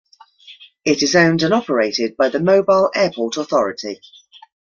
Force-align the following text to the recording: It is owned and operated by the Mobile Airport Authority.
It 0.83 1.03
is 1.03 1.15
owned 1.15 1.43
and 1.43 1.53
operated 1.53 2.17
by 2.17 2.29
the 2.29 2.39
Mobile 2.39 2.89
Airport 2.95 3.37
Authority. 3.37 4.01